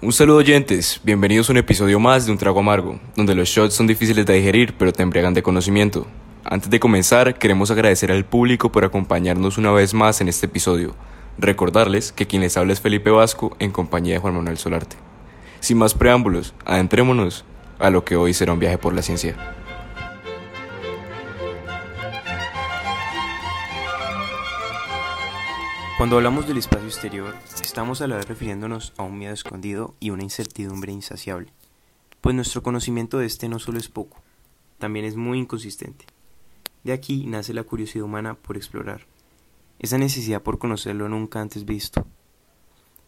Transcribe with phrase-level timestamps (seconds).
[0.00, 3.74] Un saludo oyentes, bienvenidos a un episodio más de Un Trago Amargo, donde los shots
[3.74, 6.06] son difíciles de digerir pero te embriagan de conocimiento.
[6.44, 10.94] Antes de comenzar, queremos agradecer al público por acompañarnos una vez más en este episodio.
[11.36, 14.94] Recordarles que quien les habla es Felipe Vasco en compañía de Juan Manuel Solarte.
[15.58, 17.44] Sin más preámbulos, adentrémonos
[17.80, 19.34] a lo que hoy será un viaje por la ciencia.
[25.98, 30.10] Cuando hablamos del espacio exterior, estamos a la vez refiriéndonos a un miedo escondido y
[30.10, 31.52] una incertidumbre insaciable,
[32.20, 34.22] pues nuestro conocimiento de este no solo es poco,
[34.78, 36.04] también es muy inconsistente.
[36.84, 39.08] De aquí nace la curiosidad humana por explorar,
[39.80, 42.06] esa necesidad por conocerlo nunca antes visto.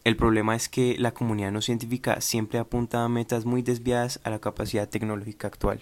[0.03, 4.31] El problema es que la comunidad no científica siempre apunta a metas muy desviadas a
[4.31, 5.79] la capacidad tecnológica actual.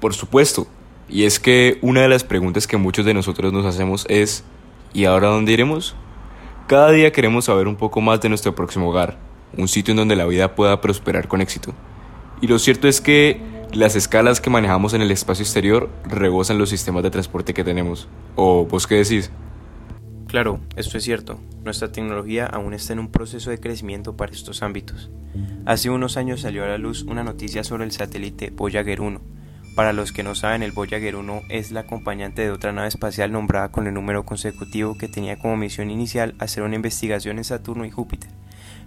[0.00, 0.68] Por supuesto,
[1.08, 4.44] y es que una de las preguntas que muchos de nosotros nos hacemos es
[4.92, 5.96] ¿y ahora dónde iremos?
[6.72, 9.18] Cada día queremos saber un poco más de nuestro próximo hogar,
[9.58, 11.74] un sitio en donde la vida pueda prosperar con éxito.
[12.40, 13.42] Y lo cierto es que
[13.74, 18.08] las escalas que manejamos en el espacio exterior rebosan los sistemas de transporte que tenemos.
[18.36, 19.30] ¿O vos qué decís?
[20.28, 21.38] Claro, esto es cierto.
[21.62, 25.10] Nuestra tecnología aún está en un proceso de crecimiento para estos ámbitos.
[25.66, 29.20] Hace unos años salió a la luz una noticia sobre el satélite Voyager 1,
[29.74, 33.32] para los que no saben, el Voyager 1 es la acompañante de otra nave espacial
[33.32, 37.86] nombrada con el número consecutivo que tenía como misión inicial hacer una investigación en Saturno
[37.86, 38.30] y Júpiter,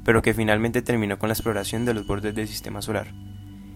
[0.03, 3.07] pero que finalmente terminó con la exploración de los bordes del sistema solar.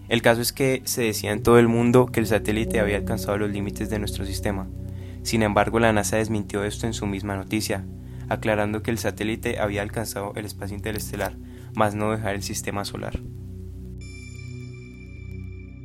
[0.08, 3.38] El caso es que se decía en todo el mundo que el satélite había alcanzado
[3.38, 4.68] los límites de nuestro sistema.
[5.22, 7.84] Sin embargo, la NASA desmintió esto en su misma noticia,
[8.28, 11.36] aclarando que el satélite había alcanzado el espacio interestelar,
[11.74, 13.20] mas no dejar el sistema solar.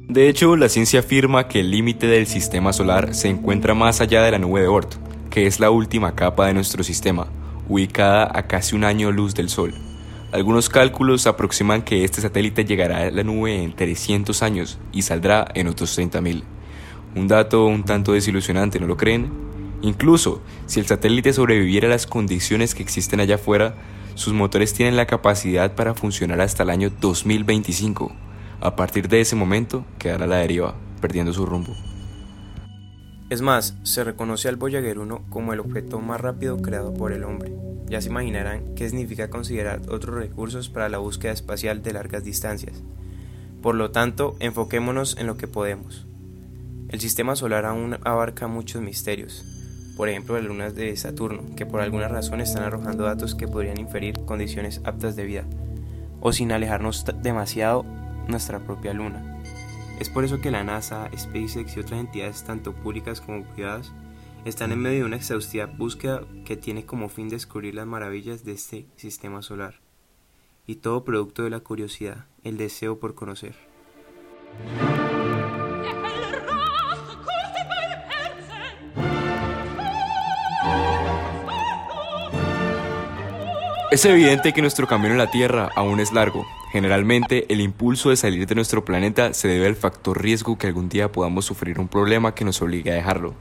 [0.08, 4.22] De hecho, la ciencia afirma que el límite del sistema solar se encuentra más allá
[4.22, 4.94] de la nube de Oort,
[5.32, 7.26] que es la última capa de nuestro sistema,
[7.68, 9.74] ubicada a casi un año luz del Sol.
[10.32, 15.48] Algunos cálculos aproximan que este satélite llegará a la nube en 300 años y saldrá
[15.56, 16.44] en otros 30.000.
[17.16, 19.32] Un dato un tanto desilusionante, ¿no lo creen?
[19.82, 23.74] Incluso, si el satélite sobreviviera a las condiciones que existen allá afuera,
[24.14, 28.25] sus motores tienen la capacidad para funcionar hasta el año 2025
[28.62, 31.74] a partir de ese momento quedará la deriva, perdiendo su rumbo.
[33.30, 37.24] Es más, se reconoce al Voyager 1 como el objeto más rápido creado por el
[37.24, 37.54] hombre.
[37.88, 42.84] Ya se imaginarán qué significa considerar otros recursos para la búsqueda espacial de largas distancias.
[43.64, 46.06] Por lo tanto, enfoquémonos en lo que podemos.
[46.90, 49.44] El sistema solar aún abarca muchos misterios,
[49.98, 53.80] por ejemplo las lunas de Saturno, que por alguna razón están arrojando datos que podrían
[53.80, 55.46] inferir condiciones aptas de vida,
[56.22, 57.86] o sin alejarnos demasiado
[58.28, 59.42] nuestra propia luna.
[60.00, 63.94] Es por eso que la NASA, SpaceX y otras entidades tanto públicas como privadas
[64.44, 68.52] están en medio de una exhaustiva búsqueda que tiene como fin descubrir las maravillas de
[68.52, 69.82] este sistema solar.
[70.68, 73.56] Y todo producto de la curiosidad, el deseo por conocer.
[83.92, 86.44] Es evidente que nuestro camino en la Tierra aún es largo.
[86.72, 90.90] Generalmente, el impulso de salir de nuestro planeta se debe al factor riesgo que algún
[90.90, 93.36] día podamos sufrir un problema que nos obligue a dejarlo.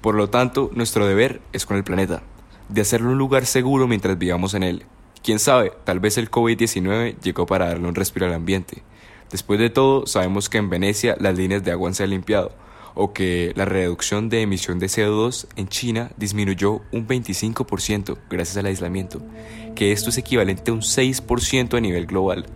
[0.00, 2.22] Por lo tanto, nuestro deber es con el planeta,
[2.70, 4.86] de hacerlo un lugar seguro mientras vivamos en él.
[5.22, 8.82] Quién sabe, tal vez el COVID-19 llegó para darle un respiro al ambiente.
[9.30, 12.52] Después de todo, sabemos que en Venecia las líneas de agua se han limpiado,
[12.94, 18.66] o que la reducción de emisión de CO2 en China disminuyó un 25% gracias al
[18.66, 19.22] aislamiento,
[19.74, 22.46] que esto es equivalente a un 6% a nivel global.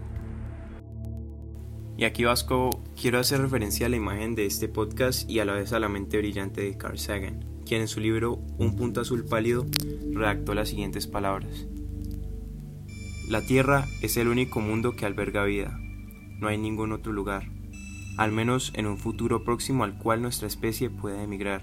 [1.96, 5.52] Y aquí Vasco, quiero hacer referencia a la imagen de este podcast y a la
[5.52, 9.24] vez a la mente brillante de Carl Sagan, quien en su libro Un punto azul
[9.24, 9.66] pálido
[10.12, 11.66] redactó las siguientes palabras.
[13.28, 15.78] La Tierra es el único mundo que alberga vida.
[16.40, 17.53] No hay ningún otro lugar
[18.16, 21.62] al menos en un futuro próximo al cual nuestra especie pueda emigrar.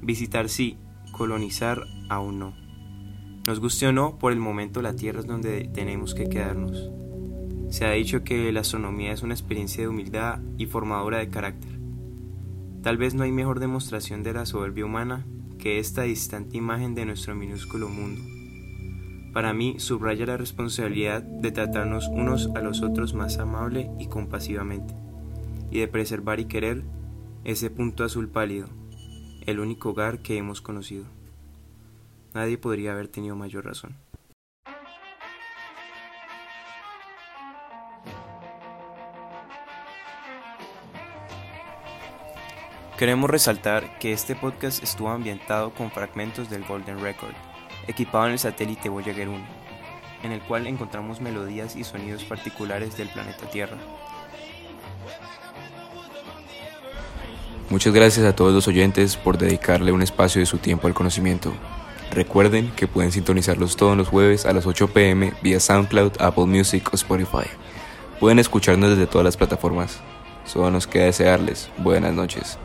[0.00, 0.78] Visitar sí,
[1.12, 2.54] colonizar aún no.
[3.46, 6.90] Nos guste o no, por el momento la Tierra es donde tenemos que quedarnos.
[7.70, 11.80] Se ha dicho que la astronomía es una experiencia de humildad y formadora de carácter.
[12.82, 15.26] Tal vez no hay mejor demostración de la soberbia humana
[15.58, 18.20] que esta distante imagen de nuestro minúsculo mundo.
[19.32, 25.01] Para mí subraya la responsabilidad de tratarnos unos a los otros más amable y compasivamente
[25.72, 26.84] y de preservar y querer
[27.44, 28.68] ese punto azul pálido,
[29.46, 31.06] el único hogar que hemos conocido.
[32.34, 33.96] Nadie podría haber tenido mayor razón.
[42.98, 47.34] Queremos resaltar que este podcast estuvo ambientado con fragmentos del Golden Record,
[47.88, 49.62] equipado en el satélite Voyager 1.
[50.22, 53.78] en el cual encontramos melodías y sonidos particulares del planeta Tierra.
[57.72, 61.54] Muchas gracias a todos los oyentes por dedicarle un espacio de su tiempo al conocimiento.
[62.10, 66.86] Recuerden que pueden sintonizarlos todos los jueves a las 8 pm vía SoundCloud, Apple Music
[66.92, 67.48] o Spotify.
[68.20, 70.00] Pueden escucharnos desde todas las plataformas.
[70.44, 72.58] Solo nos queda desearles buenas noches.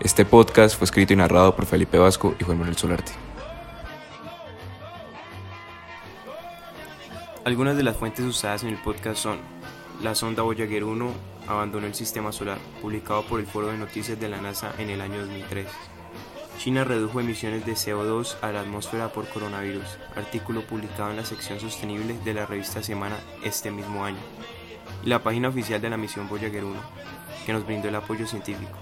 [0.00, 3.12] Este podcast fue escrito y narrado por Felipe Vasco y Juan Manuel Solarte.
[7.44, 9.59] Algunas de las fuentes usadas en el podcast son
[10.02, 11.12] la sonda Voyager 1
[11.46, 15.00] abandonó el sistema solar, publicado por el Foro de Noticias de la NASA en el
[15.00, 15.66] año 2003.
[16.58, 21.60] China redujo emisiones de CO2 a la atmósfera por coronavirus, artículo publicado en la sección
[21.60, 24.18] sostenible de la revista Semana este mismo año.
[25.04, 26.80] Y la página oficial de la misión Voyager 1,
[27.44, 28.78] que nos brindó el apoyo científico.